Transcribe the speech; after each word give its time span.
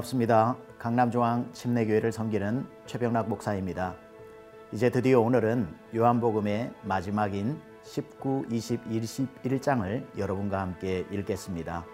반갑습니다. 0.00 0.56
강남중앙 0.78 1.52
침례교회를 1.52 2.12
섬기는 2.12 2.66
최병락 2.86 3.28
목사입니다. 3.28 3.94
이제 4.72 4.88
드디어 4.88 5.20
오늘은 5.20 5.68
요한복음의 5.94 6.72
마지막인 6.84 7.60
19, 7.82 8.46
20, 8.50 8.84
21장을 8.88 10.18
여러분과 10.18 10.60
함께 10.60 11.06
읽겠습니다. 11.10 11.84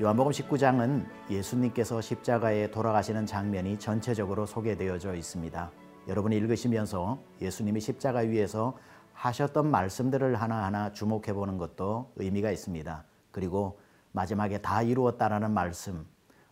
요한복음 0.00 0.30
19장은 0.32 1.06
예수님께서 1.30 2.00
십자가에 2.00 2.70
돌아가시는 2.70 3.26
장면이 3.26 3.78
전체적으로 3.78 4.46
소개되어져 4.46 5.14
있습니다. 5.14 5.70
여러분이 6.06 6.36
읽으시면서 6.36 7.18
예수님이 7.40 7.80
십자가 7.80 8.20
위에서 8.20 8.76
하셨던 9.14 9.70
말씀들을 9.70 10.36
하나하나 10.36 10.92
주목해 10.92 11.32
보는 11.32 11.58
것도 11.58 12.12
의미가 12.16 12.50
있습니다. 12.50 13.04
그리고 13.32 13.80
마지막에 14.12 14.58
다 14.58 14.82
이루었다라는 14.82 15.50
말씀, 15.50 16.06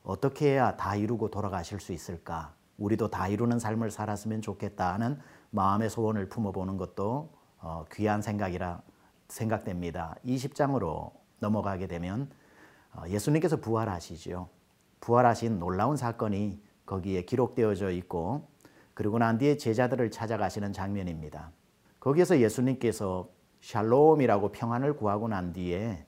어떻게 0.06 0.52
해야 0.52 0.77
다 0.77 0.95
이루고 0.95 1.30
돌아가실 1.30 1.80
수 1.80 1.92
있을까? 1.92 2.55
우리도 2.78 3.10
다 3.10 3.27
이루는 3.27 3.59
삶을 3.59 3.91
살았으면 3.91 4.41
좋겠다 4.41 4.95
하는 4.95 5.19
마음의 5.51 5.91
소원을 5.91 6.28
품어보는 6.28 6.77
것도 6.77 7.33
어, 7.59 7.84
귀한 7.92 8.23
생각이라 8.23 8.83
생각됩니다. 9.27 10.14
20장으로 10.24 11.11
넘어가게 11.41 11.89
되면 11.89 12.30
어, 12.95 13.03
예수님께서 13.08 13.56
부활하시죠. 13.56 14.48
부활하신 15.00 15.58
놀라운 15.58 15.97
사건이 15.97 16.62
거기에 16.86 17.23
기록되어져 17.23 17.91
있고 17.91 18.47
그리고 18.95 19.19
난 19.19 19.39
뒤에 19.39 19.56
제자들을 19.56 20.12
찾아가시는 20.12 20.73
장면입니다. 20.73 21.50
거기에서 21.98 22.39
예수님께서 22.39 23.28
샬롬이라고 23.61 24.52
평안을 24.52 24.95
구하고 24.95 25.27
난 25.27 25.52
뒤에 25.52 26.06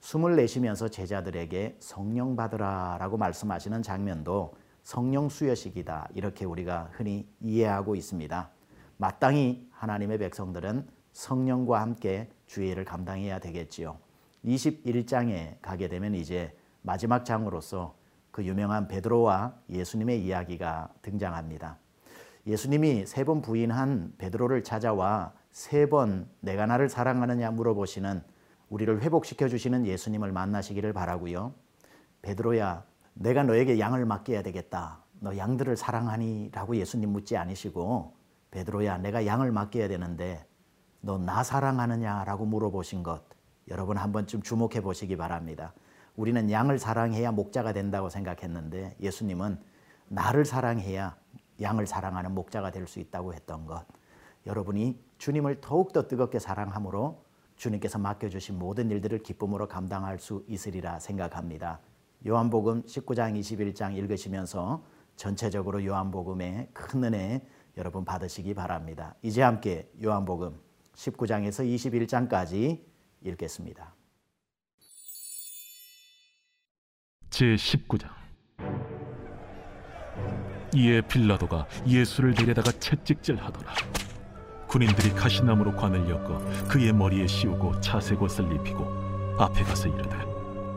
숨을 0.00 0.36
내쉬면서 0.36 0.88
제자들에게 0.88 1.76
성령 1.80 2.36
받으라라고 2.36 3.16
말씀하시는 3.16 3.82
장면도 3.82 4.54
성령 4.82 5.28
수여식이다 5.28 6.08
이렇게 6.14 6.44
우리가 6.44 6.90
흔히 6.92 7.28
이해하고 7.40 7.94
있습니다. 7.94 8.50
마땅히 8.96 9.68
하나님의 9.72 10.18
백성들은 10.18 10.86
성령과 11.12 11.80
함께 11.80 12.30
주의를 12.46 12.84
감당해야 12.84 13.38
되겠지요. 13.38 13.98
21장에 14.44 15.56
가게 15.60 15.88
되면 15.88 16.14
이제 16.14 16.56
마지막 16.82 17.24
장으로서 17.24 17.96
그 18.30 18.44
유명한 18.44 18.86
베드로와 18.88 19.54
예수님의 19.68 20.24
이야기가 20.24 20.90
등장합니다. 21.02 21.76
예수님이 22.46 23.04
세 23.06 23.24
번 23.24 23.42
부인한 23.42 24.14
베드로를 24.16 24.62
찾아와 24.62 25.32
세 25.50 25.86
번 25.86 26.28
내가 26.40 26.66
나를 26.66 26.88
사랑하느냐 26.88 27.50
물어보시는 27.50 28.22
우리를 28.70 29.00
회복시켜 29.02 29.48
주시는 29.48 29.86
예수님을 29.86 30.32
만나시기를 30.32 30.92
바라고요. 30.92 31.54
베드로야, 32.22 32.84
내가 33.14 33.42
너에게 33.42 33.78
양을 33.78 34.04
맡겨야 34.04 34.42
되겠다. 34.42 35.02
너 35.20 35.36
양들을 35.36 35.76
사랑하니라고 35.76 36.76
예수님 36.76 37.10
묻지 37.10 37.36
않으시고 37.36 38.14
베드로야, 38.50 38.98
내가 38.98 39.26
양을 39.26 39.50
맡겨야 39.52 39.88
되는데 39.88 40.44
너 41.00 41.18
나 41.18 41.42
사랑하느냐라고 41.42 42.44
물어보신 42.46 43.02
것 43.02 43.22
여러분 43.68 43.96
한 43.96 44.12
번쯤 44.12 44.42
주목해 44.42 44.80
보시기 44.80 45.16
바랍니다. 45.16 45.72
우리는 46.16 46.50
양을 46.50 46.78
사랑해야 46.78 47.30
목자가 47.32 47.72
된다고 47.72 48.08
생각했는데 48.08 48.96
예수님은 49.00 49.58
나를 50.08 50.44
사랑해야 50.44 51.16
양을 51.60 51.86
사랑하는 51.86 52.32
목자가 52.34 52.70
될 52.70 52.86
수 52.86 53.00
있다고 53.00 53.34
했던 53.34 53.66
것. 53.66 53.84
여러분이 54.46 55.00
주님을 55.18 55.60
더욱더 55.60 56.08
뜨겁게 56.08 56.38
사랑함으로 56.38 57.22
주님께서 57.58 57.98
맡겨주신 57.98 58.58
모든 58.58 58.90
일들을 58.90 59.18
기쁨으로 59.18 59.68
감당할 59.68 60.18
수 60.18 60.44
있으리라 60.48 60.98
생각합니다. 60.98 61.80
요한복음 62.26 62.84
19장 62.84 63.38
21장 63.38 63.94
읽으시면서 63.96 64.82
전체적으로 65.16 65.84
요한복음의 65.84 66.70
큰 66.72 67.04
은혜 67.04 67.46
여러분 67.76 68.04
받으시기 68.04 68.54
바랍니다. 68.54 69.14
이제 69.22 69.42
함께 69.42 69.90
요한복음 70.02 70.58
19장에서 70.94 72.28
21장까지 72.28 72.80
읽겠습니다. 73.22 73.94
제 77.30 77.54
19장 77.54 78.08
이에 80.74 81.00
빌라도가 81.02 81.66
예수를 81.86 82.34
데려다가 82.34 82.70
채찍질하더라. 82.72 83.74
군인들이 84.68 85.14
가시나무로 85.14 85.74
관을 85.74 86.08
엮어 86.08 86.38
그의 86.68 86.92
머리에 86.92 87.26
씌우고 87.26 87.80
자색 87.80 88.20
옷을 88.22 88.52
입히고 88.52 89.36
앞에 89.38 89.62
가서 89.64 89.88
이르되 89.88 90.16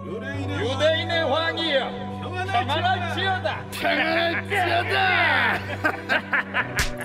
유대인의 0.06 1.24
왕이여 1.30 2.12
평안할지어다. 2.52 3.66
평안할지어다. 3.72 5.54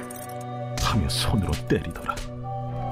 하며 0.83 1.09
손으로 1.09 1.53
때리더라. 1.69 2.15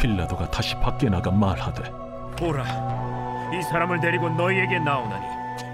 빌라도가 0.00 0.50
다시 0.50 0.75
밖에 0.76 1.09
나가 1.09 1.31
말하되 1.31 1.91
보라, 2.37 2.65
이 3.53 3.62
사람을 3.62 4.00
데리고 4.00 4.28
너희에게 4.28 4.78
나오나니 4.81 5.25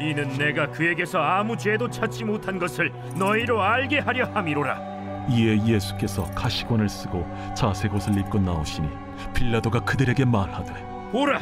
이는 0.01 0.37
내가 0.37 0.67
그에게서 0.71 1.19
아무 1.21 1.57
죄도 1.57 1.89
찾지 1.91 2.25
못한 2.25 2.59
것을 2.59 2.93
너희로 3.17 3.63
알게 3.63 4.01
하려 4.01 4.27
함이로라. 4.35 4.90
이에 5.31 5.65
예수께서 5.65 6.25
가시관을 6.33 6.89
쓰고 6.89 7.27
자색 7.55 7.95
옷을 7.95 8.19
입고 8.19 8.39
나오시니 8.39 8.89
빌라도가 9.35 9.81
그들에게 9.81 10.25
말하되 10.25 10.73
보라, 11.13 11.41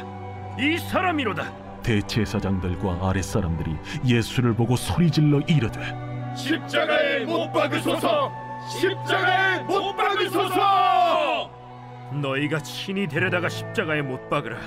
이 0.58 0.78
사람이로다. 0.78 1.50
대제사장들과 1.82 3.08
아랫사람들이 3.08 3.76
예수를 4.04 4.54
보고 4.54 4.76
소리질러 4.76 5.40
이르되 5.46 5.80
십자가에 6.36 7.24
못 7.24 7.50
박으소서 7.52 8.30
십자가에 8.68 9.62
못 9.64 9.96
박으소서 9.96 11.50
너희가 12.12 12.60
친히 12.60 13.06
데려다가 13.06 13.48
십자가에 13.48 14.02
못 14.02 14.28
박으라. 14.28 14.58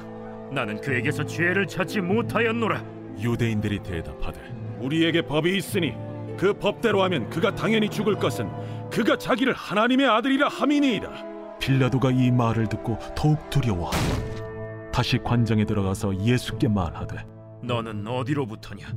나는 0.51 0.79
그에게서 0.81 1.25
죄를 1.25 1.67
찾지 1.67 2.01
못하였노라. 2.01 2.83
유대인들이 3.19 3.79
대답하되 3.79 4.39
우리에게 4.79 5.21
법이 5.21 5.55
있으니 5.57 5.93
그 6.37 6.53
법대로 6.53 7.03
하면 7.03 7.29
그가 7.29 7.53
당연히 7.53 7.89
죽을 7.89 8.15
것은 8.15 8.49
그가 8.91 9.17
자기를 9.17 9.53
하나님의 9.53 10.07
아들이라 10.07 10.47
함이니이다. 10.49 11.57
빌라도가 11.59 12.11
이 12.11 12.31
말을 12.31 12.67
듣고 12.67 12.97
더욱 13.15 13.49
두려워하고 13.49 14.91
다시 14.91 15.17
관장에 15.19 15.63
들어가서 15.65 16.15
예수께 16.25 16.67
말하되 16.67 17.25
너는 17.63 18.05
어디로부터냐? 18.07 18.87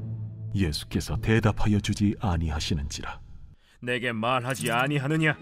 예수께서 0.54 1.16
대답하여 1.16 1.78
주지 1.80 2.14
아니하시는지라 2.20 3.20
내게 3.80 4.12
말하지 4.12 4.72
아니하느냐? 4.72 5.36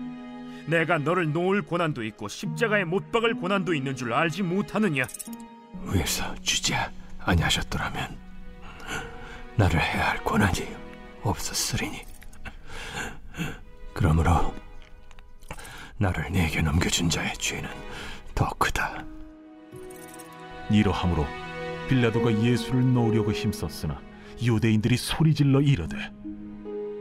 내가 0.67 0.99
너를 0.99 1.33
놓을 1.33 1.63
고난도 1.63 2.03
있고 2.05 2.29
십자가에 2.29 2.85
못 2.85 3.11
박을 3.13 3.35
고난도 3.35 3.73
있는 3.75 3.95
줄 3.97 4.13
알지 4.13 4.43
못하느냐? 4.43 5.05
위에서 5.85 6.35
주지 6.43 6.75
아니하셨더라면 7.21 8.19
나를 9.57 9.81
해야 9.81 10.11
할 10.11 10.25
권한이 10.25 10.67
없었으리니 11.23 12.03
그러므로 13.95 14.55
나를 15.99 16.31
네게 16.33 16.63
넘겨준 16.63 17.11
자의 17.11 17.37
죄는 17.37 17.69
더 18.35 18.49
크다. 18.59 19.05
이러함으로 20.71 21.27
빌라도가 21.89 22.33
예수를 22.43 22.93
놓으려고 22.93 23.33
힘썼으나 23.33 24.01
유대인들이 24.43 24.97
소리질러 24.97 25.61
이르되 25.61 25.97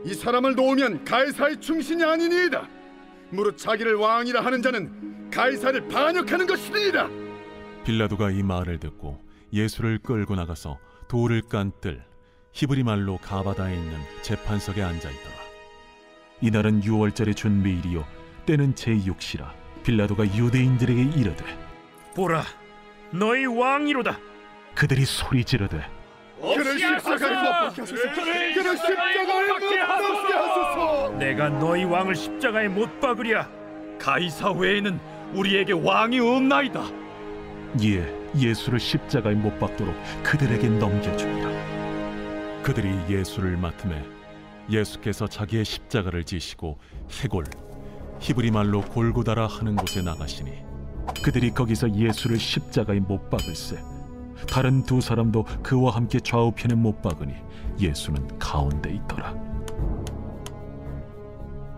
이 0.04 0.14
사람을 0.14 0.54
놓으면 0.54 1.04
가이사의 1.04 1.60
충신이 1.60 2.04
아니니이다. 2.04 2.68
무릇 3.30 3.56
자기를 3.56 3.94
왕이라 3.94 4.44
하는 4.44 4.60
자는 4.62 5.30
가이사를 5.30 5.88
반역하는 5.88 6.46
것이니이다. 6.46 7.08
빌라도가 7.84 8.30
이 8.30 8.42
말을 8.42 8.78
듣고 8.78 9.18
예수를 9.52 9.98
끌고 9.98 10.34
나가서 10.34 10.78
돌을 11.08 11.42
깐뜰 11.42 12.04
히브리 12.52 12.82
말로 12.82 13.16
가바다에 13.18 13.74
있는 13.74 13.98
재판석에 14.22 14.82
앉아 14.82 15.10
있더라. 15.10 15.31
이날은 16.42 16.84
유월절의 16.84 17.34
준비일이요. 17.34 18.04
때는 18.44 18.74
제6시라. 18.74 19.50
빌라도가 19.84 20.24
유대인들에게 20.36 21.02
이르되 21.18 21.44
보라, 22.14 22.44
너희 23.10 23.46
왕이로다. 23.46 24.18
그들이 24.74 25.04
소리 25.04 25.44
지르되 25.44 25.84
그를 26.40 26.78
십자가에 26.78 27.34
못 27.34 27.50
박게 27.50 27.80
하소서. 27.82 27.94
그를 28.54 28.76
십자가에 28.76 29.24
못 29.24 29.48
박게 29.48 29.78
하소서! 29.78 31.16
내가 31.18 31.48
너희 31.48 31.84
왕을 31.84 32.14
십자가에 32.14 32.68
못 32.68 33.00
박으랴. 33.00 33.48
가이사 33.98 34.50
외에는 34.52 34.98
우리에게 35.34 35.72
왕이 35.72 36.18
없나이다. 36.20 36.82
이에 37.80 38.04
예수를 38.36 38.80
십자가에 38.80 39.34
못 39.34 39.58
박도록 39.58 39.94
그들에게 40.22 40.68
넘겨주니라 40.68 42.62
그들이 42.62 42.90
예수를 43.08 43.56
맡음에 43.56 44.04
예수께서 44.72 45.26
자기의 45.26 45.64
십자가를 45.64 46.24
지시고 46.24 46.78
해골 47.22 47.44
히브리 48.18 48.50
말로 48.50 48.80
골고다라 48.80 49.46
하는 49.46 49.76
곳에 49.76 50.02
나가시니 50.02 50.50
그들이 51.22 51.50
거기서 51.50 51.94
예수를 51.94 52.38
십자가에 52.38 53.00
못 53.00 53.28
박을세 53.30 53.78
다른 54.48 54.82
두 54.84 55.00
사람도 55.00 55.44
그와 55.62 55.94
함께 55.94 56.18
좌우편에 56.18 56.74
못 56.74 57.02
박으니 57.02 57.34
예수는 57.78 58.38
가운데 58.38 58.92
있더라 58.94 59.34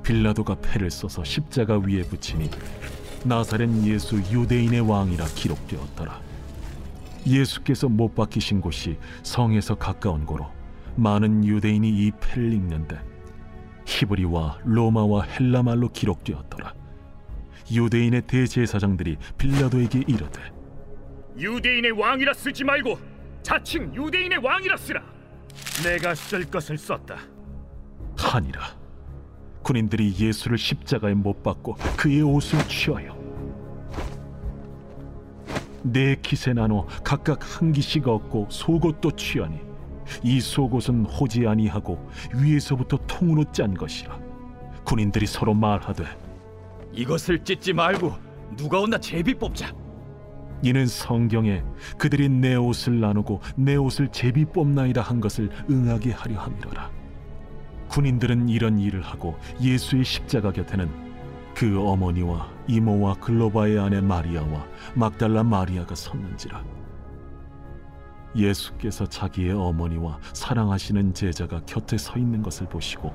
빌라도가 0.03 0.57
패를 0.61 0.91
써서 0.91 1.25
십자가 1.25 1.79
위에 1.79 2.03
붙이니 2.03 2.51
나사렛 3.25 3.71
예수 3.85 4.17
유대인의 4.17 4.83
왕이라 4.83 5.25
기록되었더라. 5.35 6.21
예수께서 7.27 7.89
못 7.89 8.15
박히신 8.15 8.61
곳이 8.61 8.99
성에서 9.23 9.77
가까운 9.77 10.27
고로 10.27 10.47
많은 10.97 11.45
유대인이 11.45 11.89
이 11.89 12.13
패를 12.21 12.53
읽는데 12.53 12.99
히브리와 13.87 14.61
로마와 14.65 15.23
헬라 15.23 15.63
말로 15.63 15.89
기록되었더라. 15.91 16.75
유대인의 17.73 18.23
대제사장들이 18.23 19.17
빌라도에게 19.39 20.05
이르되 20.07 20.41
유대인의 21.39 21.93
왕이라 21.93 22.35
쓰지 22.35 22.65
말고 22.65 22.99
자칭 23.43 23.95
유대인의 23.95 24.39
왕이라 24.39 24.77
쓰라. 24.77 25.03
내가 25.83 26.15
쓸 26.15 26.45
것을 26.45 26.79
썼다. 26.79 27.17
하니라. 28.17 28.61
군인들이 29.63 30.15
예수를 30.19 30.59
십자가에 30.59 31.15
못 31.15 31.43
박고 31.43 31.75
그의 31.97 32.23
옷을 32.23 32.59
취하여 32.69 33.17
네 35.83 36.17
깃에 36.21 36.53
나눠 36.55 36.87
각각 37.03 37.41
한 37.61 37.73
깃씩 37.73 38.07
얻고 38.07 38.49
속옷도 38.51 39.13
취하니 39.13 39.61
이 40.23 40.41
속옷은 40.41 41.07
호지 41.07 41.47
아니하고 41.47 41.99
위에서부터 42.35 42.99
통으로 43.07 43.45
짠 43.53 43.75
것이라. 43.75 44.19
군인들이 44.85 45.27
서로 45.27 45.55
말하되 45.55 46.05
이것을 46.93 47.43
찢지 47.45 47.73
말고 47.73 48.13
누가 48.57 48.81
온나 48.81 48.99
제비 48.99 49.35
뽑자. 49.35 49.73
이는 50.63 50.87
성경에 50.87 51.63
그들이 51.99 52.29
내 52.29 52.55
옷을 52.55 53.01
나누고 53.01 53.41
내 53.57 53.77
옷을 53.77 54.09
제비 54.09 54.45
뽑나이다 54.47 55.03
한 55.03 55.21
것을 55.21 55.51
응하게 55.69 56.13
하려 56.13 56.39
함이로라. 56.41 56.91
군인들은 57.89 58.49
이런 58.49 58.79
일을 58.79 59.03
하고 59.03 59.37
예수의 59.61 60.05
십자가 60.05 60.53
곁에는 60.53 60.89
그 61.55 61.81
어머니와 61.81 62.51
이모와 62.67 63.15
글로바의 63.15 63.79
아내 63.79 64.01
마리아와 64.01 64.67
막달라 64.95 65.45
마리아가 65.45 65.95
섰는지라 65.95 66.65
예수께서 68.37 69.07
자기의 69.07 69.53
어머니와 69.53 70.19
사랑하시는 70.33 71.15
제자가 71.15 71.61
곁에 71.67 71.97
서 71.99 72.19
있는 72.19 72.43
것을 72.43 72.69
보시고 72.69 73.13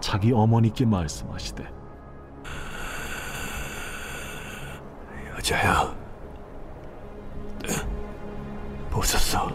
자기 0.00 0.32
어머니께 0.32 0.84
말씀하시되 0.86 1.80
여자야, 5.36 5.94
보소서, 8.90 9.48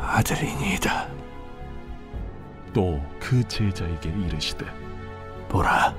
아들이니이다. 0.00 1.08
또 2.72 2.98
그 3.28 3.46
제자에게 3.46 4.08
이르시되 4.08 4.64
보라, 5.50 5.94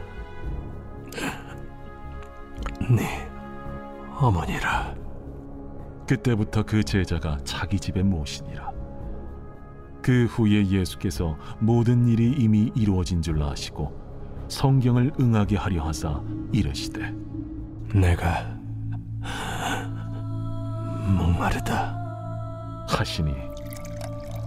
네 2.89 3.29
어머니라. 4.15 4.98
그때부터 6.09 6.63
그 6.63 6.83
제자가 6.83 7.37
자기 7.43 7.79
집에 7.79 8.01
모시니라. 8.01 8.71
그 10.01 10.25
후에 10.25 10.65
예수께서 10.67 11.37
모든 11.59 12.07
일이 12.07 12.31
이미 12.31 12.71
이루어진 12.75 13.21
줄 13.21 13.43
아시고 13.43 13.93
성경을 14.47 15.11
응하게 15.19 15.57
하려 15.57 15.83
하사 15.83 16.19
이르시되 16.51 17.13
내가 17.93 18.57
목마르다. 21.15 21.95
하시니 22.89 23.31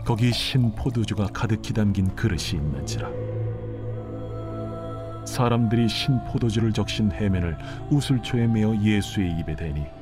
거기 0.04 0.32
신 0.32 0.74
포도주가 0.74 1.28
가득히 1.28 1.72
담긴 1.72 2.12
그릇이 2.16 2.54
있는지라 2.54 3.08
사람들이 5.24 5.88
신 5.88 6.18
포도주를 6.24 6.72
적신 6.72 7.12
해면을 7.12 7.56
우슬초에 7.88 8.48
메어 8.48 8.74
예수의 8.82 9.38
입에 9.38 9.54
대니 9.54 10.01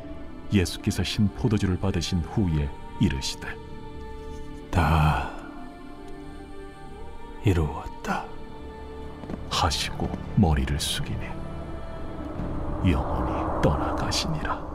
예수께서 0.52 1.02
신 1.02 1.28
포도주를 1.34 1.78
받으신 1.78 2.20
후에 2.20 2.68
이르시되 3.00 3.48
다 4.70 5.30
이루었다. 7.44 8.24
하시고 9.50 10.10
머리를 10.36 10.78
숙이니 10.78 11.26
영원히 12.90 13.62
떠나가시니라 13.62 14.70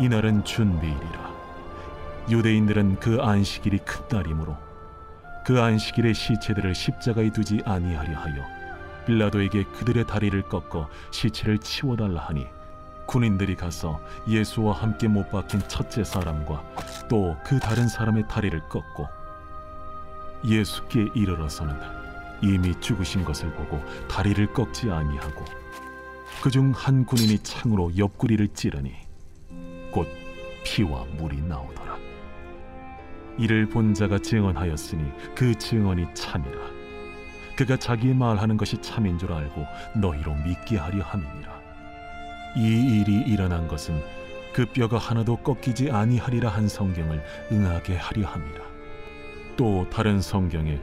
이날은 0.00 0.44
준비일이라 0.44 1.36
유대인들은 2.28 3.00
그 3.00 3.22
안식일이 3.22 3.78
큰 3.78 4.04
날이므로 4.10 4.56
그 5.44 5.60
안식일에 5.60 6.12
시체들을 6.12 6.74
십자가에 6.74 7.30
두지 7.30 7.62
아니하려 7.64 8.18
하여 8.18 8.55
빌라도에게 9.06 9.64
그들의 9.64 10.06
다리를 10.06 10.42
꺾어 10.42 10.88
시체를 11.10 11.58
치워달라 11.58 12.22
하니 12.22 12.46
군인들이 13.06 13.54
가서 13.54 14.00
예수와 14.28 14.74
함께 14.74 15.06
못 15.08 15.30
박힌 15.30 15.60
첫째 15.68 16.02
사람과 16.04 16.62
또 17.08 17.36
그 17.44 17.58
다른 17.60 17.86
사람의 17.88 18.26
다리를 18.28 18.60
꺾고 18.68 19.06
예수께 20.44 21.08
이르러서는 21.14 21.74
이미 22.42 22.74
죽으신 22.80 23.24
것을 23.24 23.52
보고 23.52 23.80
다리를 24.08 24.52
꺾지 24.52 24.90
아니하고 24.90 25.44
그중 26.42 26.72
한 26.74 27.06
군인이 27.06 27.38
창으로 27.38 27.96
옆구리를 27.96 28.48
찌르니 28.48 28.92
곧 29.90 30.06
피와 30.64 31.04
물이 31.16 31.40
나오더라. 31.42 31.96
이를 33.38 33.68
본 33.68 33.94
자가 33.94 34.18
증언하였으니 34.18 35.12
그 35.34 35.54
증언이 35.54 36.06
참이라 36.14 36.75
그가 37.56 37.76
자기 37.76 38.12
말하는 38.12 38.56
것이 38.56 38.80
참인 38.82 39.18
줄 39.18 39.32
알고 39.32 39.66
너희로 39.96 40.34
믿게 40.34 40.76
하려 40.76 41.02
함이니라 41.02 41.60
이 42.56 43.00
일이 43.00 43.22
일어난 43.26 43.66
것은 43.66 44.02
그 44.52 44.66
뼈가 44.66 44.98
하나도 44.98 45.36
꺾이지 45.36 45.90
아니하리라 45.90 46.48
한 46.48 46.68
성경을 46.68 47.22
응하게 47.52 47.96
하려 47.96 48.26
함이라 48.26 48.64
또 49.56 49.88
다른 49.90 50.20
성경에 50.20 50.78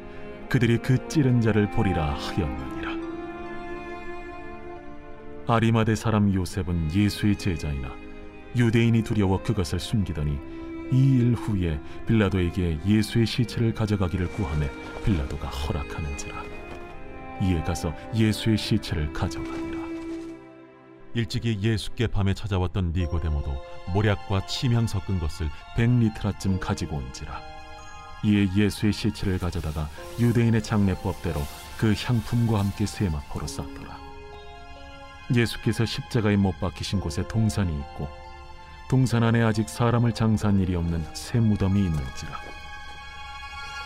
그들이 0.49 0.77
그 0.79 1.07
찌른 1.07 1.41
자를 1.41 1.69
보리라 1.71 2.13
하였느니라. 2.13 2.93
아리마대 5.47 5.95
사람 5.95 6.33
요셉은 6.33 6.93
예수의 6.93 7.37
제자이나 7.37 7.89
유대인이 8.55 9.03
두려워 9.03 9.41
그것을 9.41 9.79
숨기더니 9.79 10.37
이 10.91 11.17
일 11.17 11.33
후에 11.33 11.79
빌라도에게 12.07 12.79
예수의 12.85 13.25
시체를 13.25 13.73
가져가기를 13.73 14.27
구하매 14.29 14.69
빌라도가 15.03 15.47
허락하는지라. 15.47 16.52
이에 17.43 17.61
가서 17.63 17.93
예수의 18.15 18.57
시체를 18.57 19.11
가져가니라. 19.11 19.83
일찍이 21.13 21.59
예수께 21.61 22.07
밤에 22.07 22.33
찾아왔던 22.33 22.93
니고데모도 22.95 23.55
모략과 23.93 24.47
침향 24.47 24.87
섞은 24.87 25.19
것을 25.19 25.49
백리트라쯤 25.75 26.59
가지고 26.59 26.97
온지라. 26.97 27.39
이에 28.23 28.47
예수의 28.55 28.93
시체를 28.93 29.37
가져다가 29.37 29.89
유대인의 30.19 30.63
장례법대로 30.63 31.41
그 31.77 31.93
향품과 31.93 32.59
함께 32.59 32.85
세마포로 32.85 33.45
쌌더라. 33.45 33.99
예수께서 35.35 35.85
십자가에 35.85 36.37
못 36.37 36.57
박히신 36.59 36.99
곳에 36.99 37.27
동산이 37.27 37.71
있고 37.71 38.07
동산 38.89 39.23
안에 39.23 39.41
아직 39.41 39.67
사람을 39.69 40.13
장사한 40.13 40.59
일이 40.59 40.75
없는 40.75 41.03
새 41.13 41.39
무덤이 41.39 41.79
있는지라. 41.79 42.39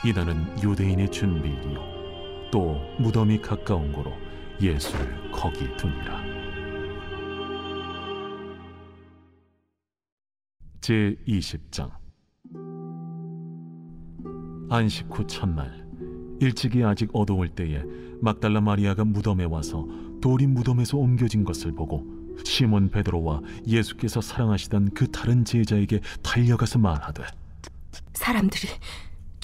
이날은 0.06 0.64
유대인의 0.64 1.12
준비일이요 1.12 1.97
또 2.52 2.80
무덤이 3.00 3.42
가까운 3.42 3.92
고로 3.92 4.14
예수를 4.62 5.32
거기 5.32 5.76
두니라. 5.78 6.24
제 10.82 11.18
20장 11.28 11.92
안식 14.70 15.08
후 15.10 15.28
첫날 15.28 15.86
일찍이 16.40 16.84
아직 16.84 17.10
어두울 17.14 17.50
때에 17.50 17.84
막달라 18.22 18.62
마리아가 18.62 19.04
무덤에 19.04 19.44
와서 19.44 19.86
돌이 20.22 20.48
무덤에서 20.48 20.98
옮겨진 20.98 21.44
것을 21.44 21.74
보고 21.74 22.06
시몬 22.44 22.90
베드로와 22.90 23.42
예수께서 23.68 24.22
사랑하시던 24.22 24.92
그 24.94 25.12
다른 25.12 25.44
제자에게 25.44 26.00
달려가서 26.24 26.80
말하되 26.80 27.24
사람들이 28.14 28.70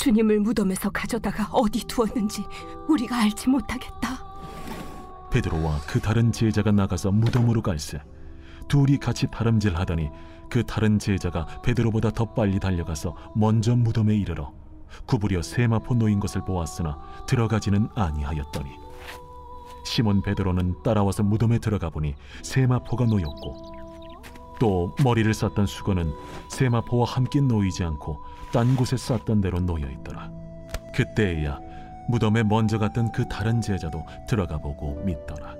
주님을 0.04 0.42
무덤에서 0.42 0.90
가져다가 0.90 1.48
어디 1.54 1.88
두었는지 1.88 2.44
우리가 2.90 3.20
알지 3.20 3.48
못하겠다. 3.48 4.22
베드로와 5.32 5.80
그 5.88 6.02
다른 6.02 6.34
제자가 6.34 6.74
나가서 6.74 7.12
무덤으로 7.12 7.62
갈새 7.62 8.02
둘이 8.68 8.98
같이 8.98 9.28
다름질하더니 9.32 10.10
그 10.50 10.66
다른 10.66 11.00
제자가 11.00 11.62
베드로보다 11.62 12.12
더 12.12 12.26
빨리 12.26 12.60
달려가서 12.60 13.16
먼저 13.34 13.78
무덤에 13.78 14.14
이르러 14.14 14.52
구부려 15.06 15.42
세마포 15.42 15.96
놓인 15.96 16.20
것을 16.20 16.44
보았으나 16.44 17.00
들어가지는 17.26 17.88
아니하였더니 17.96 18.72
시몬 19.86 20.22
베드로는 20.22 20.84
따라와서 20.84 21.24
무덤에 21.24 21.60
들어가 21.60 21.90
보니 21.90 22.14
세마포가 22.42 23.06
놓였고 23.06 23.74
또 24.60 24.94
머리를 25.02 25.34
쌌던 25.34 25.66
수건은 25.66 26.14
세마포와 26.50 27.06
함께 27.08 27.40
놓이지 27.40 27.86
않고 27.86 28.33
딴 28.54 28.76
곳에 28.78 28.96
쌌던 28.96 29.42
대로 29.42 29.60
놓여 29.60 29.90
있더라 29.90 30.32
그때에야 30.96 31.60
무덤에 32.08 32.44
먼저 32.44 32.78
갔던 32.78 33.12
그 33.12 33.28
다른 33.28 33.62
제자도 33.62 34.06
들어가 34.28 34.58
보고 34.58 35.02
믿더라. 35.04 35.56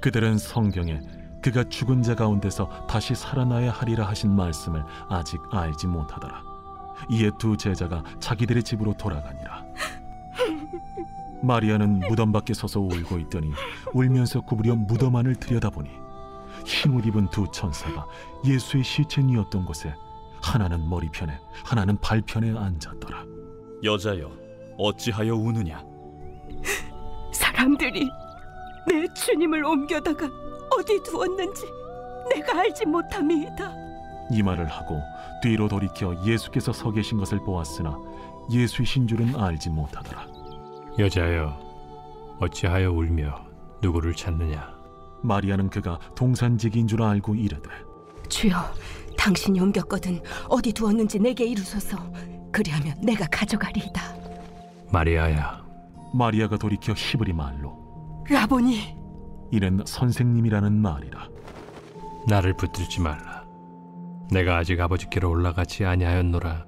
그들은 0.00 0.38
성경에 0.38 1.00
그가 1.40 1.64
죽은 1.64 2.02
자 2.02 2.14
가운데서 2.14 2.86
다시 2.86 3.14
살아나야 3.14 3.70
하리라 3.70 4.06
하신 4.08 4.30
말씀을 4.34 4.84
아직 5.08 5.40
알지 5.52 5.86
못하더라. 5.86 6.42
이에 7.10 7.30
두 7.38 7.56
제자가 7.56 8.02
자기들의 8.18 8.62
집으로 8.62 8.94
돌아가니라. 8.94 9.64
마리아는 11.42 12.00
무덤 12.08 12.32
밖에 12.32 12.54
서서 12.54 12.80
울고 12.80 13.18
있더니 13.18 13.52
울면서 13.92 14.40
구부려 14.40 14.74
무덤 14.74 15.14
안을 15.16 15.36
들여다보니 15.36 15.90
흰옷 16.64 17.06
입은 17.06 17.28
두 17.30 17.46
천사가 17.52 18.06
예수의 18.44 18.82
시체니었던 18.82 19.66
곳에 19.66 19.94
하나는 20.46 20.88
머리편에 20.88 21.38
하나는 21.64 21.96
발편에 22.00 22.50
앉았더라. 22.50 23.24
여자여, 23.82 24.30
어찌하여 24.78 25.34
우느냐? 25.34 25.84
사람들이 27.32 28.08
내 28.86 29.12
주님을 29.12 29.64
옮겨다가 29.64 30.30
어디 30.78 31.02
두었는지 31.02 31.66
내가 32.30 32.60
알지 32.60 32.86
못함이이다. 32.86 33.74
이 34.32 34.42
말을 34.42 34.66
하고 34.66 35.00
뒤로 35.42 35.68
돌이켜 35.68 36.14
예수께서 36.24 36.72
서 36.72 36.90
계신 36.90 37.18
것을 37.18 37.38
보았으나 37.40 37.96
예수이신 38.50 39.08
줄은 39.08 39.36
알지 39.36 39.70
못하더라. 39.70 40.26
여자여, 40.98 42.36
어찌하여 42.40 42.92
울며 42.92 43.44
누구를 43.82 44.14
찾느냐? 44.14 44.74
마리아는 45.22 45.70
그가 45.70 45.98
동산직인 46.14 46.86
줄 46.86 47.02
알고 47.02 47.34
이르되 47.34 47.68
주여, 48.28 48.56
당신이 49.16 49.60
옮겼거든 49.60 50.20
어디 50.48 50.72
두었는지 50.72 51.18
내게 51.18 51.44
이루소서. 51.44 51.96
그리하면 52.52 52.94
내가 53.02 53.26
가져가리이다. 53.26 54.02
마리아야, 54.90 55.64
마리아가 56.14 56.56
돌이켜 56.56 56.92
히브리 56.94 57.32
말로 57.32 58.24
라보니, 58.28 58.96
이는 59.52 59.80
선생님이라는 59.84 60.72
말이라. 60.72 61.28
나를 62.28 62.54
붙들지 62.54 63.00
말라. 63.00 63.44
내가 64.30 64.56
아직 64.56 64.80
아버지께로 64.80 65.30
올라가지 65.30 65.84
아니하였노라. 65.84 66.66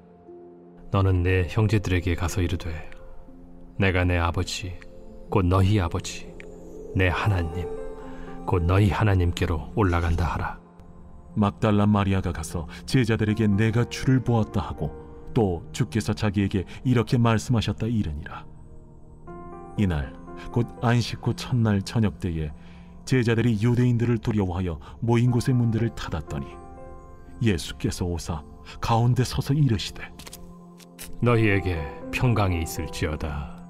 너는 0.91 1.23
내 1.23 1.47
형제들에게 1.49 2.15
가서 2.15 2.41
이르되 2.41 2.89
내가 3.77 4.05
내 4.05 4.17
아버지 4.17 4.77
곧 5.29 5.45
너희 5.45 5.79
아버지 5.79 6.33
내 6.95 7.07
하나님 7.07 7.67
곧 8.45 8.63
너희 8.63 8.89
하나님께로 8.89 9.73
올라간다 9.75 10.25
하라. 10.25 10.59
막달라 11.35 11.85
마리아가 11.85 12.31
가서 12.31 12.67
제자들에게 12.85 13.47
내가 13.47 13.85
주를 13.85 14.21
보았다 14.21 14.61
하고 14.61 14.91
또 15.33 15.63
주께서 15.71 16.13
자기에게 16.13 16.65
이렇게 16.83 17.17
말씀하셨다 17.17 17.87
이르니라. 17.87 18.45
이날 19.77 20.13
곧 20.51 20.67
안식 20.81 21.25
후 21.25 21.33
첫날 21.33 21.81
저녁 21.81 22.19
때에 22.19 22.51
제자들이 23.05 23.59
유대인들을 23.61 24.19
두려워하여 24.19 24.79
모인 24.99 25.31
곳의 25.31 25.55
문들을 25.55 25.89
닫았더니 25.95 26.45
예수께서 27.41 28.05
오사 28.05 28.43
가운데 28.81 29.23
서서 29.23 29.53
이르시되 29.53 30.03
너희에게 31.21 31.81
평강이 32.11 32.61
있을지어다. 32.61 33.67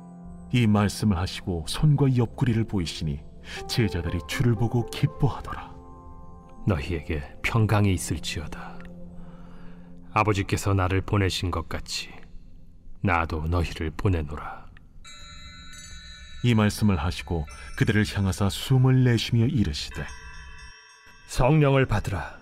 이 0.52 0.68
말씀을 0.68 1.18
하시고 1.18 1.66
손과 1.68 2.18
옆구리를 2.18 2.64
보이시니 2.66 3.20
제자들이 3.68 4.20
주를 4.28 4.56
보고 4.56 4.86
기뻐하더라. 4.88 5.69
너희에게 6.70 7.24
평강이 7.42 7.92
있을지어다. 7.94 8.78
아버지께서 10.14 10.74
나를 10.74 11.02
보내신 11.02 11.52
것 11.52 11.68
같이 11.68 12.10
나도 13.02 13.48
너희를 13.48 13.92
보내노라. 13.98 14.68
이 16.44 16.54
말씀을 16.56 16.98
하시고 16.98 17.46
그들을 17.78 18.06
향하사 18.16 18.50
숨을 18.50 19.04
내쉬며 19.04 19.48
이르시되 19.48 20.06
성령을 21.28 21.86
받으라. 21.86 22.38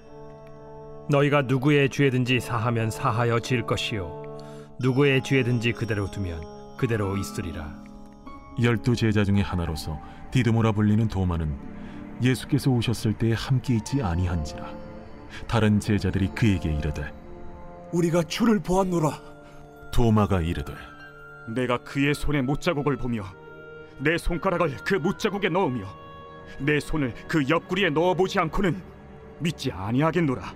너희가 1.10 1.44
누구의 1.44 1.90
죄든지 1.90 2.42
사하면 2.42 2.92
사하여 2.92 3.40
질 3.40 3.66
것이요 3.66 4.76
누구의 4.82 5.24
죄든지 5.24 5.72
그대로 5.72 6.12
두면 6.12 6.78
그대로 6.78 7.18
있으리라. 7.18 7.74
열두 8.62 8.96
제자 8.96 9.24
중에 9.24 9.42
하나로서 9.42 10.00
디드모라 10.32 10.74
불리는 10.74 11.08
도마는 11.08 11.87
예수께서 12.22 12.72
오셨을 12.72 13.14
때에 13.14 13.34
함께 13.34 13.76
있지 13.76 14.02
아니한지라 14.02 14.66
다른 15.48 15.80
제자들이 15.80 16.30
그에게 16.30 16.74
이르되 16.74 17.12
우리가 17.92 18.24
주를 18.24 18.60
보았노라. 18.60 19.22
도마가 19.92 20.42
이르되 20.42 20.74
내가 21.56 21.78
그의 21.78 22.14
손에 22.14 22.42
못자국을 22.42 22.98
보며 22.98 23.24
내 24.00 24.18
손가락을 24.18 24.78
그 24.84 24.96
못자국에 24.96 25.50
넣으며 25.50 25.88
내 26.60 26.80
손을 26.80 27.14
그 27.28 27.48
옆구리에 27.48 27.90
넣어보지 27.90 28.40
않고는 28.40 28.82
믿지 29.40 29.72
아니하겠노라. 29.72 30.54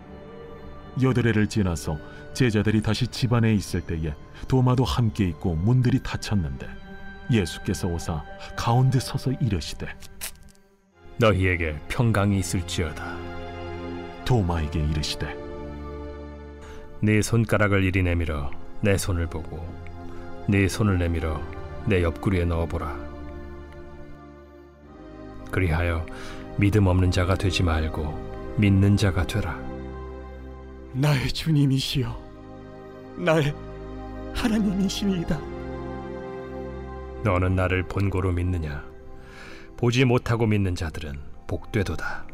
여드레를 1.02 1.48
지나서 1.48 1.98
제자들이 2.34 2.82
다시 2.82 3.08
집안에 3.08 3.54
있을 3.54 3.82
때에 3.82 4.14
도마도 4.48 4.84
함께 4.84 5.28
있고 5.30 5.56
문들이 5.56 6.02
닫혔는데 6.04 6.68
예수께서 7.32 7.88
오사 7.88 8.24
가운데 8.58 9.00
서서 9.00 9.32
이르시되 9.32 9.88
너희에게 11.22 11.76
평강이 11.88 12.40
있을지어다. 12.40 13.16
도마에게 14.26 14.80
이르시되 14.80 15.38
네 17.00 17.22
손가락을 17.22 17.84
이리 17.84 18.02
내밀어 18.02 18.50
내 18.82 18.98
손을 18.98 19.28
보고 19.28 19.64
네 20.48 20.68
손을 20.68 20.98
내밀어 20.98 21.40
내 21.86 22.02
옆구리에 22.02 22.46
넣어보라. 22.46 23.12
그리하여 25.52 26.06
믿음 26.58 26.88
없는 26.88 27.12
자가 27.12 27.36
되지 27.36 27.62
말고 27.62 28.56
믿는 28.58 28.98
자가 28.98 29.28
되라. 29.28 29.60
나의 30.94 31.28
주님이시여, 31.28 32.18
나의 33.18 33.54
하나님이시니이다. 34.34 35.40
너는 37.24 37.56
나를 37.56 37.84
본고로 37.84 38.32
믿느냐? 38.32 38.91
보지 39.82 40.06
못하고 40.06 40.46
믿는 40.46 40.76
자들은 40.76 41.14
복되도다. 41.48 42.28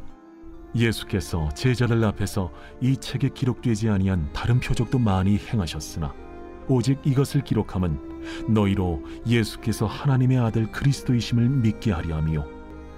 예수께서 0.76 1.48
제자들 1.56 2.04
앞에서 2.04 2.52
이 2.82 2.98
책에 2.98 3.30
기록되지 3.30 3.88
아니한 3.88 4.34
다른 4.34 4.60
표적도 4.60 5.00
많이 5.00 5.38
행하셨으나 5.38 6.14
오직 6.68 7.00
이것을 7.06 7.46
기록함은 7.46 8.52
너희로 8.54 9.02
예수께서 9.26 9.86
하나님의 9.86 10.40
아들 10.40 10.70
그리스도이심을 10.74 11.48
믿게 11.48 11.94
하려 11.94 12.18
함이요 12.18 12.46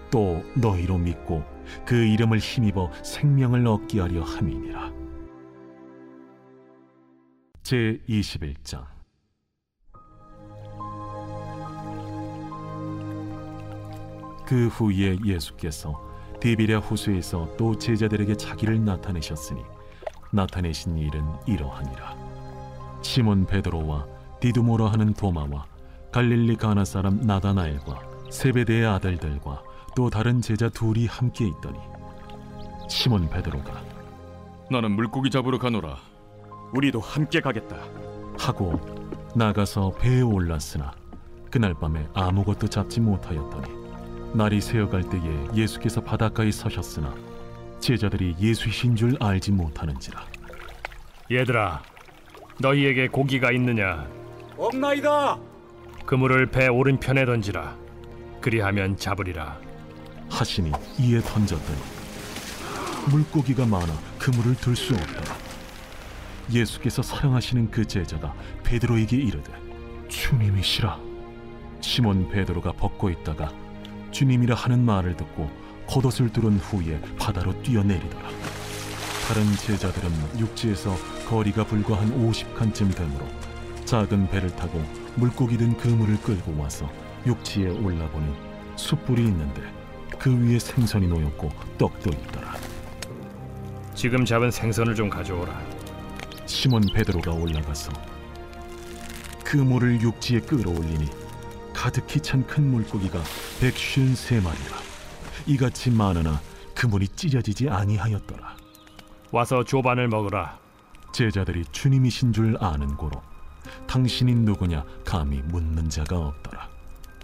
또 0.10 0.44
너희로 0.56 0.98
믿고 0.98 1.44
그 1.86 1.96
이름을 1.96 2.39
힘입어 2.39 2.91
생명을 3.03 3.68
얻게 3.68 4.00
하려 4.00 4.24
함이니라. 4.24 4.91
제 7.62 8.01
21장 8.10 8.99
그 14.50 14.65
후에 14.65 15.20
예수께서 15.24 16.01
디비랴 16.39 16.79
호수에서 16.79 17.56
또 17.56 17.77
제자들에게 17.77 18.34
자기를 18.34 18.84
나타내셨으니 18.84 19.62
나타내신 20.32 20.98
일은 20.98 21.24
이러하니라 21.46 22.15
시몬 23.03 23.46
베드로와 23.46 24.08
디두모라 24.39 24.88
하는 24.88 25.13
도마와 25.13 25.68
갈릴리 26.12 26.56
가나 26.56 26.84
사람 26.84 27.22
나다나엘과 27.22 28.01
세베대의 28.32 28.88
아들들과 28.88 29.62
또 29.96 30.10
다른 30.10 30.41
제자 30.41 30.68
둘이 30.68 31.06
함께 31.06 31.48
있더니 31.48 31.77
시몬 32.89 33.29
베드로가 33.29 33.72
나는 34.72 34.91
물고기 34.94 35.29
잡으러 35.29 35.60
가노라. 35.60 35.98
우리도 36.74 37.00
함께 37.00 37.39
가겠다. 37.39 37.77
하고 38.39 38.79
나가서 39.36 39.91
배에 40.00 40.22
올랐으나 40.22 40.91
그날 41.51 41.75
밤에 41.75 42.08
아무것도 42.15 42.68
잡지 42.68 43.00
못하였더니 43.00 43.78
날이 44.33 44.62
새어갈 44.62 45.03
때에 45.09 45.21
예수께서 45.55 46.01
바닷가에 46.01 46.51
서셨으나 46.51 47.13
제자들이 47.79 48.36
예수이신 48.39 48.95
줄 48.95 49.15
알지 49.19 49.51
못하는지라 49.51 50.25
얘들아, 51.31 51.83
너희에게 52.59 53.07
고기가 53.07 53.51
있느냐? 53.51 54.07
없나이다. 54.57 55.38
그물을 56.07 56.48
배 56.48 56.67
오른편에 56.67 57.24
던지라. 57.24 57.77
그리하면 58.41 58.98
잡으리라. 58.98 59.59
하시니 60.29 60.71
이에 61.00 61.19
던졌더니 61.21 61.77
물고기가 63.12 63.65
많아 63.65 63.93
그물을 64.19 64.55
들 64.55 64.75
수 64.75 64.93
없더라 64.95 65.36
예수께서 66.51 67.01
사랑하시는 67.01 67.69
그 67.71 67.86
제자가 67.86 68.33
베드로에게 68.63 69.17
이르되 69.17 69.51
주님이시라 70.07 71.00
시몬 71.81 72.29
베드로가 72.29 72.74
벗고 72.74 73.09
있다가 73.09 73.51
주님이라 74.11 74.55
하는 74.55 74.83
말을 74.83 75.15
듣고 75.17 75.49
겉옷을 75.87 76.29
두른 76.31 76.57
후에 76.57 76.99
바다로 77.17 77.61
뛰어내리더라 77.63 78.29
다른 79.27 79.45
제자들은 79.57 80.39
육지에서 80.39 80.95
거리가 81.27 81.63
불과 81.65 81.99
한 81.99 82.09
50칸쯤 82.31 82.95
되므로 82.95 83.27
작은 83.85 84.29
배를 84.29 84.55
타고 84.55 84.83
물고기 85.15 85.57
든 85.57 85.75
그물을 85.77 86.19
끌고 86.21 86.59
와서 86.59 86.89
육지에 87.25 87.69
올라보니 87.69 88.33
숯불이 88.75 89.23
있는데 89.25 89.61
그 90.17 90.35
위에 90.35 90.59
생선이 90.59 91.07
놓였고 91.07 91.49
떡도 91.77 92.09
있더라. 92.09 92.55
지금 93.93 94.25
잡은 94.25 94.49
생선을 94.51 94.95
좀 94.95 95.09
가져오라. 95.09 95.59
시몬 96.45 96.81
베드로가 96.93 97.31
올라가서 97.31 97.91
그물을 99.43 100.01
육지에 100.01 100.39
끌어올리니 100.41 101.07
가득히 101.79 102.19
찬 102.19 102.45
큰 102.45 102.69
물고기가 102.71 103.21
백쉰 103.62 104.13
세 104.13 104.41
마리라. 104.41 104.75
이같이 105.45 105.89
많으나 105.89 106.41
그물이 106.75 107.07
찢어지지 107.07 107.69
아니하였더라. 107.69 108.53
와서 109.31 109.63
조반을 109.63 110.09
먹으라. 110.09 110.59
제자들이 111.13 111.63
주님이신 111.71 112.33
줄 112.33 112.57
아는 112.59 112.98
고로 112.98 113.21
당신이 113.88 114.36
누구냐 114.36 114.83
감히 115.05 115.41
묻는 115.41 115.88
자가 115.89 116.17
없더라. 116.17 116.67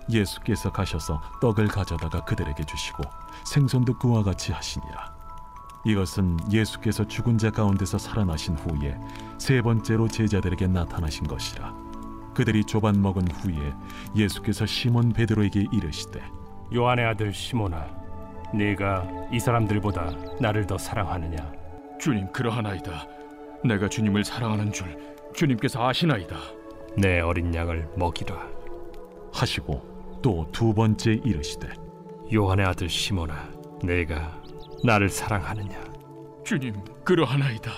예수께서 0.09 0.71
가셔서 0.71 1.21
떡을 1.41 1.67
가져다가 1.67 2.23
그들에게 2.23 2.63
주시고 2.63 3.03
생선도 3.43 3.99
그와 3.99 4.23
같이 4.23 4.53
하시니라. 4.53 5.13
이것은 5.85 6.39
예수께서 6.49 7.05
죽은 7.05 7.37
자 7.37 7.51
가운데서 7.51 7.97
살아나신 7.97 8.55
후에 8.55 8.97
세 9.37 9.61
번째로 9.61 10.07
제자들에게 10.07 10.67
나타나신 10.67 11.27
것이라. 11.27 11.84
그들이 12.35 12.63
조반 12.65 13.01
먹은 13.01 13.27
후에 13.31 13.55
예수께서 14.15 14.65
시몬 14.65 15.11
베드로에게 15.13 15.65
이르시되 15.71 16.21
요한의 16.73 17.05
아들 17.05 17.33
시몬아, 17.33 17.87
네가 18.53 19.07
이 19.31 19.39
사람들보다 19.39 20.11
나를 20.39 20.67
더 20.67 20.77
사랑하느냐? 20.77 21.51
주님 21.99 22.31
그러하나이다. 22.31 23.07
내가 23.63 23.87
주님을 23.89 24.23
사랑하는 24.23 24.71
줄 24.71 24.97
주님께서 25.33 25.87
아시나이다. 25.87 26.35
내 26.97 27.19
어린 27.21 27.53
양을 27.55 27.89
먹이라. 27.97 28.35
하시고 29.33 30.19
또 30.21 30.45
두 30.51 30.73
번째 30.73 31.13
이르시되 31.23 31.69
요한의 32.33 32.65
아들 32.65 32.89
시몬아, 32.89 33.33
네가 33.83 34.41
나를 34.83 35.09
사랑하느냐? 35.09 35.77
주님 36.43 36.75
그러하나이다. 37.03 37.71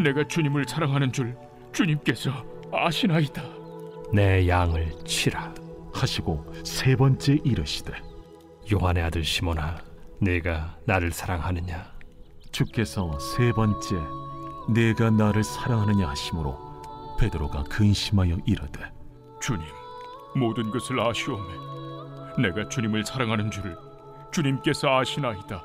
내가 0.00 0.22
주님을 0.26 0.64
사랑하는 0.68 1.12
줄 1.12 1.36
주님께서 1.72 2.30
아시나이다. 2.72 3.57
내 4.12 4.48
양을 4.48 5.04
치라. 5.04 5.52
하시고 5.92 6.52
세 6.64 6.96
번째 6.96 7.38
이르시되 7.44 7.92
요한의 8.72 9.02
아들 9.02 9.24
시몬아, 9.24 9.78
네가 10.20 10.78
나를 10.84 11.10
사랑하느냐? 11.12 11.92
주께서 12.52 13.18
세 13.18 13.52
번째 13.52 13.96
내가 14.68 15.10
나를 15.10 15.42
사랑하느냐 15.42 16.08
하심으로 16.08 16.56
베드로가 17.18 17.64
근심하여 17.64 18.36
이르되 18.46 18.92
주님 19.40 19.64
모든 20.36 20.70
것을 20.70 21.00
아시오매. 21.00 21.48
내가 22.38 22.68
주님을 22.68 23.04
사랑하는 23.04 23.50
줄 23.50 23.76
주님께서 24.30 24.98
아시나이다. 24.98 25.64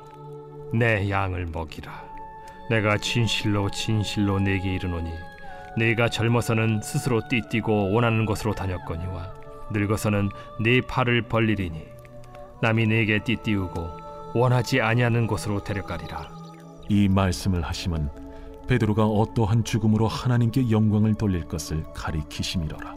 내 0.72 1.08
양을 1.08 1.46
먹이라. 1.46 2.04
내가 2.70 2.96
진실로 2.96 3.70
진실로 3.70 4.40
네게 4.40 4.74
이르노니 4.74 5.10
네가 5.76 6.08
젊어서는 6.08 6.80
스스로 6.82 7.26
띠뛰고 7.28 7.92
원하는 7.92 8.26
곳으로 8.26 8.54
다녔거니와 8.54 9.32
늙어서는 9.72 10.30
네 10.62 10.80
팔을 10.80 11.22
벌리리니 11.22 11.82
남이 12.62 12.86
네게 12.86 13.24
띠띠우고 13.24 13.88
원하지 14.34 14.80
아니하는 14.80 15.26
곳으로 15.26 15.62
데려가리라. 15.62 16.28
이 16.88 17.08
말씀을 17.08 17.62
하심은 17.62 18.08
베드로가 18.68 19.04
어떠한 19.04 19.64
죽음으로 19.64 20.08
하나님께 20.08 20.70
영광을 20.70 21.14
돌릴 21.14 21.44
것을 21.46 21.82
가리키심이로라. 21.94 22.94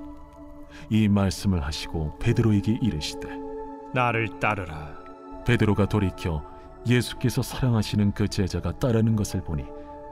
이 0.90 1.08
말씀을 1.08 1.63
하시고 1.63 2.18
베드로에게 2.20 2.80
이르시되 2.82 3.30
나를 3.94 4.40
따르라. 4.40 4.96
베드로가 5.46 5.88
돌이켜 5.88 6.44
예수께서 6.88 7.42
사랑하시는 7.42 8.13
그 8.13 8.28
제자가 8.28 8.74
따르는 8.74 9.16
것을 9.16 9.42
보니 9.42 9.63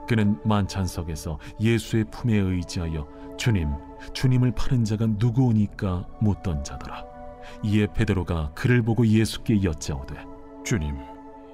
그는 0.06 0.38
만찬석에서 0.44 1.38
예수의 1.60 2.04
품에 2.10 2.36
의지하여 2.36 3.06
주님, 3.36 3.68
주님을 4.12 4.52
파는 4.52 4.84
자가 4.84 5.06
누구오니까 5.06 6.06
묻던 6.20 6.64
자더라. 6.64 7.04
이에 7.62 7.86
베드로가 7.86 8.52
그를 8.54 8.82
보고 8.82 9.06
예수께 9.06 9.62
여짜오되 9.62 10.14
주님, 10.64 10.96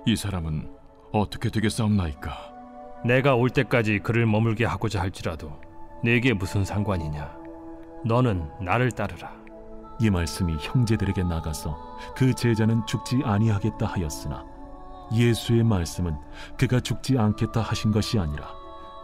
이 0.07 0.17
사람은 0.17 0.71
어떻게 1.13 1.51
되겠사옵나이까? 1.51 2.53
내가 3.05 3.35
올 3.35 3.51
때까지 3.51 3.99
그를 3.99 4.27
머물게 4.27 4.65
하고자 4.65 5.01
할지라도 5.01 5.53
네게 6.05 6.35
무슨 6.35 6.65
상관이냐? 6.65 7.37
너는 8.05 8.49
나를 8.61 8.91
따르라. 8.91 9.33
이 10.01 10.11
말씀이 10.11 10.57
형제들에게 10.59 11.23
나가서 11.23 11.79
그 12.17 12.35
제자는 12.35 12.87
죽지 12.87 13.21
아니하겠다 13.25 13.87
하였으나 13.87 14.45
예수의 15.15 15.63
말씀은 15.65 16.17
그가 16.57 16.81
죽지 16.81 17.19
않겠다 17.19 17.61
하신 17.61 17.93
것이 17.93 18.19
아니라 18.19 18.49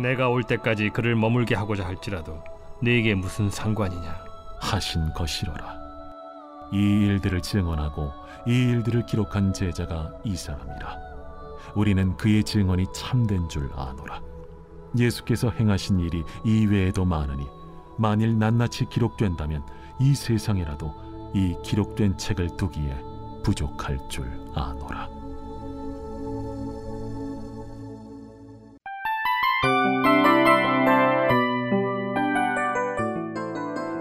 내가 0.01 0.29
올 0.29 0.43
때까지 0.45 0.91
그를 0.91 1.17
머물게 1.17 1.55
하고자 1.55 1.85
할지라도 1.85 2.43
네게 2.81 3.15
무슨 3.15 3.51
상관이냐? 3.51 4.25
하신 4.61 5.13
것이로라. 5.13 5.77
이 6.73 6.77
일들을 6.77 7.41
증언하고 7.41 8.13
이 8.47 8.53
일들을 8.53 9.07
기록한 9.07 9.53
제자가 9.53 10.13
이 10.25 10.37
사람이라. 10.37 10.97
우리는 11.75 12.17
그의 12.17 12.45
증언이 12.45 12.87
참된 12.95 13.49
줄 13.49 13.71
아노라. 13.75 14.21
예수께서 14.97 15.51
행하신 15.51 16.01
일이 16.01 16.25
이 16.45 16.67
외에도 16.67 17.05
많으니 17.05 17.47
만일 17.99 18.39
낱낱이 18.39 18.87
기록된다면 18.87 19.65
이 20.01 20.15
세상에라도 20.15 20.95
이 21.35 21.57
기록된 21.65 22.17
책을 22.17 22.57
두기에 22.57 22.97
부족할 23.43 23.99
줄 24.09 24.31
아노라. 24.55 25.18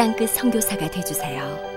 땅끝 0.00 0.30
성교사가 0.30 0.90
되주세요 0.90 1.69